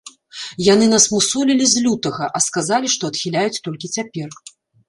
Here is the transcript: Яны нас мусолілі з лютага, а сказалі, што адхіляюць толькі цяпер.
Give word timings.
Яны 0.67 0.87
нас 0.93 1.05
мусолілі 1.15 1.65
з 1.73 1.83
лютага, 1.85 2.31
а 2.39 2.43
сказалі, 2.47 2.87
што 2.97 3.03
адхіляюць 3.15 3.61
толькі 3.69 3.95
цяпер. 4.01 4.29